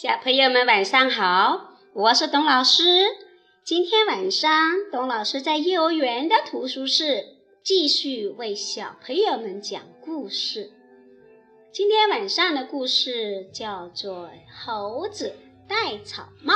[0.00, 2.84] 小朋友们晚上好，我是董老师。
[3.64, 4.52] 今天晚上，
[4.92, 7.24] 董老师在幼儿园的图书室
[7.64, 10.70] 继续为小朋友们讲故事。
[11.72, 14.26] 今天晚上的故事叫做
[14.64, 15.34] 《猴子
[15.66, 16.54] 戴草帽》。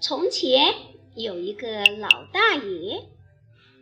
[0.00, 0.74] 从前
[1.14, 3.04] 有一个老大爷，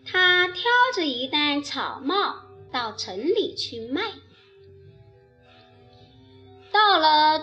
[0.05, 4.03] 他挑着一担草帽到城里去卖。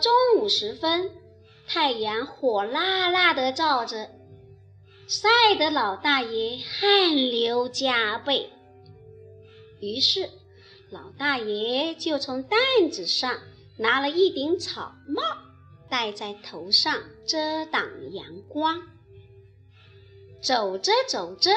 [0.02, 1.12] 中午时分，
[1.68, 4.10] 太阳火辣辣的照着，
[5.08, 8.50] 晒得老大爷汗流浃背。
[9.80, 10.28] 于是，
[10.90, 12.60] 老大爷就从担
[12.90, 13.38] 子上
[13.78, 15.22] 拿了一顶草帽，
[15.88, 18.82] 戴在头上，遮挡阳光。
[20.42, 21.52] 走着走着，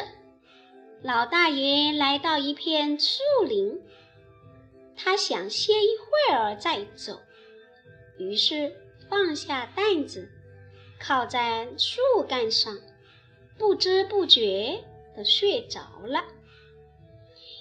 [1.03, 3.81] 老大爷来到一片树林，
[4.95, 7.23] 他想歇一会儿再走。
[8.19, 8.75] 于是
[9.09, 10.29] 放下担子，
[11.01, 12.79] 靠在树干上，
[13.59, 14.85] 不知不觉
[15.17, 16.25] 地睡着了。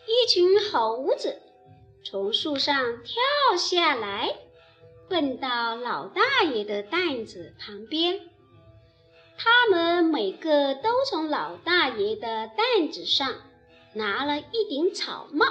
[0.06, 1.42] 一群猴子
[2.04, 4.36] 从树上跳下来，
[5.10, 8.20] 蹦到老大爷的担子旁边。
[9.38, 13.34] 他们每个都从老大爷的担子上
[13.94, 15.46] 拿了一顶草帽，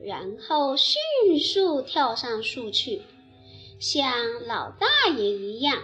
[0.00, 0.98] 然后迅
[1.38, 3.02] 速跳上树去。
[3.78, 5.82] 像老大爷一样，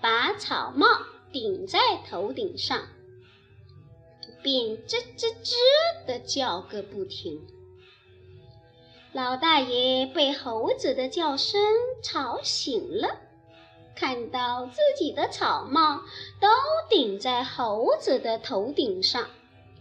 [0.00, 0.86] 把草帽
[1.32, 2.80] 顶在头顶上，
[4.40, 5.56] 并吱吱吱
[6.06, 7.40] 地叫个不停。
[9.12, 11.60] 老大爷被猴子的叫声
[12.04, 13.16] 吵醒了，
[13.96, 16.02] 看到自己的草帽
[16.40, 16.48] 都
[16.88, 19.26] 顶在猴子的头顶上，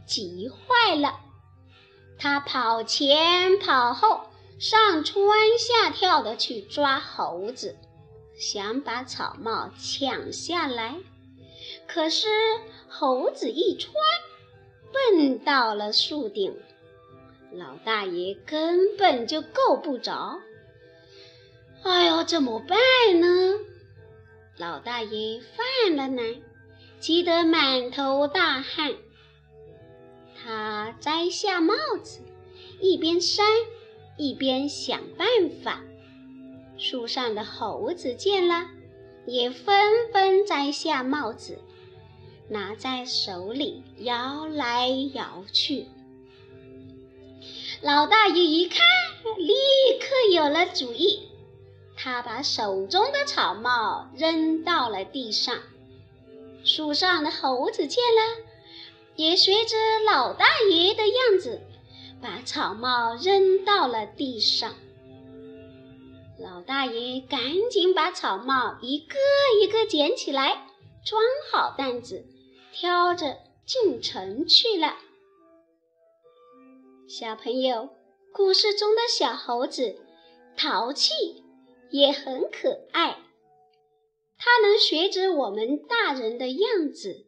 [0.08, 1.20] 急坏了。
[2.18, 4.27] 他跑前跑后。
[4.60, 7.78] 上蹿下跳的去抓猴子，
[8.38, 10.96] 想把草帽抢下来。
[11.88, 12.28] 可是
[12.88, 13.94] 猴子一窜，
[14.92, 16.56] 蹦到了树顶，
[17.52, 20.40] 老大爷根本就够不着。
[21.84, 22.78] 哎呦，怎么办
[23.20, 23.60] 呢？
[24.58, 26.42] 老大爷犯了难，
[27.00, 28.96] 急得满头大汗。
[30.36, 32.22] 他摘下帽子，
[32.82, 33.46] 一边扇。
[34.18, 35.28] 一边想办
[35.64, 35.82] 法，
[36.78, 38.66] 树上的猴子见了，
[39.26, 41.60] 也纷纷摘下帽子，
[42.50, 45.86] 拿在手里摇来摇去。
[47.82, 48.80] 老大爷一看，
[49.38, 49.54] 立
[50.00, 51.30] 刻有了主意，
[51.96, 55.56] 他把手中的草帽扔到了地上。
[56.64, 58.44] 树上的猴子见了，
[59.16, 61.62] 也学着老大爷的样子。
[62.22, 64.74] 把草帽扔到了地上，
[66.40, 67.40] 老大爷赶
[67.70, 69.16] 紧把草帽一个
[69.62, 70.68] 一个捡起来，
[71.06, 72.26] 装好担子，
[72.74, 74.98] 挑着进城去了。
[77.08, 77.90] 小朋友，
[78.34, 79.98] 故事中的小猴子
[80.58, 81.44] 淘气，
[81.92, 83.20] 也很可爱，
[84.38, 87.28] 它能学着我们大人的样子，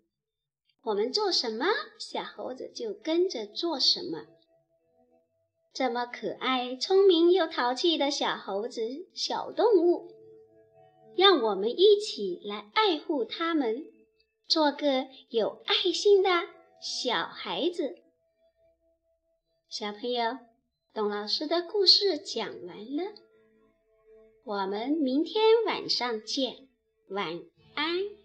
[0.84, 1.68] 我们做什么，
[2.00, 4.26] 小猴子就跟着做什么。
[5.80, 8.82] 这么可爱、聪明又淘气的小猴子、
[9.14, 10.12] 小动物，
[11.16, 13.86] 让我们一起来爱护它们，
[14.46, 16.30] 做个有爱心的
[16.82, 17.96] 小孩子。
[19.70, 20.38] 小朋友，
[20.94, 23.14] 董老师的故事讲完了，
[24.44, 26.68] 我们明天晚上见，
[27.08, 27.40] 晚
[27.76, 28.19] 安。